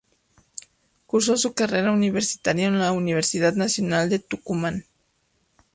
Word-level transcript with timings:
Cursó 1.05 1.37
su 1.37 1.53
carrera 1.53 1.91
universitaria 1.91 2.65
en 2.65 2.79
la 2.79 2.91
Universidad 2.91 3.53
Nacional 3.53 4.09
de 4.09 4.17
Tucumán. 4.17 4.85